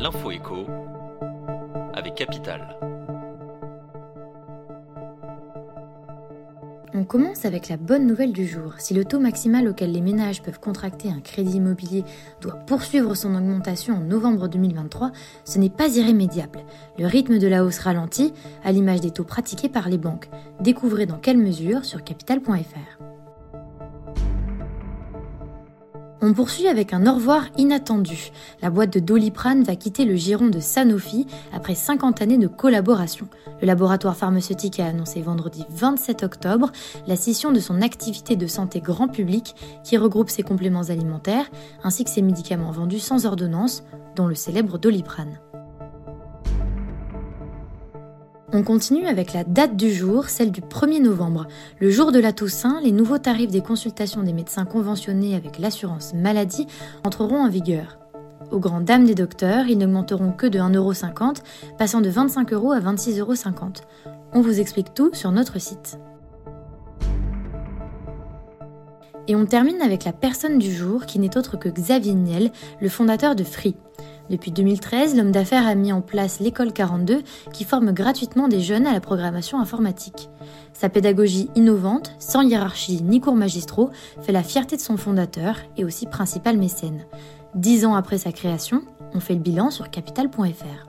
L'info 0.00 0.30
écho 0.30 0.66
avec 1.92 2.14
Capital. 2.14 2.74
On 6.94 7.04
commence 7.04 7.44
avec 7.44 7.68
la 7.68 7.76
bonne 7.76 8.06
nouvelle 8.06 8.32
du 8.32 8.46
jour. 8.46 8.72
Si 8.78 8.94
le 8.94 9.04
taux 9.04 9.20
maximal 9.20 9.68
auquel 9.68 9.92
les 9.92 10.00
ménages 10.00 10.40
peuvent 10.40 10.58
contracter 10.58 11.10
un 11.10 11.20
crédit 11.20 11.58
immobilier 11.58 12.04
doit 12.40 12.54
poursuivre 12.54 13.14
son 13.14 13.34
augmentation 13.34 13.96
en 13.96 14.00
novembre 14.00 14.48
2023, 14.48 15.12
ce 15.44 15.58
n'est 15.58 15.68
pas 15.68 15.94
irrémédiable. 15.94 16.60
Le 16.98 17.06
rythme 17.06 17.38
de 17.38 17.46
la 17.46 17.62
hausse 17.62 17.80
ralentit, 17.80 18.32
à 18.64 18.72
l'image 18.72 19.02
des 19.02 19.10
taux 19.10 19.24
pratiqués 19.24 19.68
par 19.68 19.90
les 19.90 19.98
banques. 19.98 20.30
Découvrez 20.60 21.04
dans 21.04 21.18
quelle 21.18 21.36
mesure 21.36 21.84
sur 21.84 22.02
capital.fr. 22.02 23.09
On 26.22 26.34
poursuit 26.34 26.68
avec 26.68 26.92
un 26.92 27.06
au 27.06 27.14
revoir 27.14 27.46
inattendu. 27.56 28.30
La 28.60 28.68
boîte 28.68 28.92
de 28.92 29.00
Doliprane 29.00 29.62
va 29.62 29.74
quitter 29.74 30.04
le 30.04 30.16
giron 30.16 30.48
de 30.48 30.60
Sanofi 30.60 31.26
après 31.50 31.74
50 31.74 32.20
années 32.20 32.36
de 32.36 32.46
collaboration. 32.46 33.26
Le 33.62 33.66
laboratoire 33.66 34.16
pharmaceutique 34.16 34.80
a 34.80 34.86
annoncé 34.86 35.22
vendredi 35.22 35.64
27 35.70 36.22
octobre 36.22 36.72
la 37.06 37.16
scission 37.16 37.52
de 37.52 37.60
son 37.60 37.80
activité 37.80 38.36
de 38.36 38.46
santé 38.46 38.80
grand 38.80 39.08
public 39.08 39.54
qui 39.82 39.96
regroupe 39.96 40.28
ses 40.28 40.42
compléments 40.42 40.90
alimentaires 40.90 41.50
ainsi 41.84 42.04
que 42.04 42.10
ses 42.10 42.22
médicaments 42.22 42.70
vendus 42.70 42.98
sans 42.98 43.24
ordonnance, 43.24 43.82
dont 44.14 44.26
le 44.26 44.34
célèbre 44.34 44.78
Doliprane. 44.78 45.38
On 48.52 48.64
continue 48.64 49.06
avec 49.06 49.32
la 49.32 49.44
date 49.44 49.76
du 49.76 49.92
jour, 49.92 50.28
celle 50.28 50.50
du 50.50 50.60
1er 50.60 51.00
novembre. 51.00 51.46
Le 51.78 51.88
jour 51.88 52.10
de 52.10 52.18
la 52.18 52.32
Toussaint, 52.32 52.80
les 52.82 52.90
nouveaux 52.90 53.18
tarifs 53.18 53.52
des 53.52 53.60
consultations 53.60 54.24
des 54.24 54.32
médecins 54.32 54.64
conventionnés 54.64 55.36
avec 55.36 55.60
l'assurance 55.60 56.14
maladie 56.14 56.66
entreront 57.04 57.44
en 57.44 57.48
vigueur. 57.48 58.00
Aux 58.50 58.58
grandes 58.58 58.86
dames 58.86 59.04
des 59.04 59.14
docteurs, 59.14 59.68
ils 59.68 59.78
n'augmenteront 59.78 60.32
que 60.32 60.48
de 60.48 60.58
1,50€, 60.58 61.36
passant 61.78 62.00
de 62.00 62.10
25 62.10 62.52
euros 62.52 62.72
à 62.72 62.80
26,50 62.80 63.20
euros. 63.20 63.34
On 64.32 64.40
vous 64.40 64.58
explique 64.58 64.94
tout 64.94 65.10
sur 65.12 65.30
notre 65.30 65.60
site. 65.60 66.00
Et 69.28 69.36
on 69.36 69.46
termine 69.46 69.80
avec 69.80 70.04
la 70.04 70.12
personne 70.12 70.58
du 70.58 70.74
jour 70.74 71.06
qui 71.06 71.20
n'est 71.20 71.36
autre 71.36 71.56
que 71.56 71.68
Xavier 71.68 72.14
Niel, 72.14 72.50
le 72.80 72.88
fondateur 72.88 73.36
de 73.36 73.44
Free. 73.44 73.76
Depuis 74.30 74.52
2013, 74.52 75.16
l'homme 75.16 75.32
d'affaires 75.32 75.66
a 75.66 75.74
mis 75.74 75.92
en 75.92 76.00
place 76.02 76.38
l'école 76.38 76.72
42 76.72 77.22
qui 77.52 77.64
forme 77.64 77.90
gratuitement 77.90 78.46
des 78.46 78.60
jeunes 78.60 78.86
à 78.86 78.92
la 78.92 79.00
programmation 79.00 79.60
informatique. 79.60 80.30
Sa 80.72 80.88
pédagogie 80.88 81.50
innovante, 81.56 82.14
sans 82.20 82.42
hiérarchie 82.42 83.02
ni 83.02 83.20
cours 83.20 83.34
magistraux, 83.34 83.90
fait 84.22 84.30
la 84.30 84.44
fierté 84.44 84.76
de 84.76 84.80
son 84.80 84.96
fondateur 84.96 85.56
et 85.76 85.84
aussi 85.84 86.06
principal 86.06 86.56
mécène. 86.58 87.06
Dix 87.56 87.84
ans 87.84 87.96
après 87.96 88.18
sa 88.18 88.30
création, 88.30 88.82
on 89.12 89.18
fait 89.18 89.34
le 89.34 89.40
bilan 89.40 89.70
sur 89.70 89.90
capital.fr. 89.90 90.86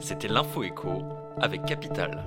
C'était 0.00 0.28
l'info 0.28 0.62
écho 0.62 1.02
avec 1.38 1.66
Capital. 1.66 2.24